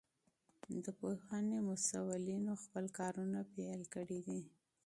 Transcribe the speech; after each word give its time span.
د 0.83 0.85
پوهنې 0.99 1.59
مسئولينو 1.69 2.51
خپل 2.63 2.85
کارونه 2.99 3.39
پيل 3.53 3.81
کړي 3.93 4.19
دي. 4.27 4.41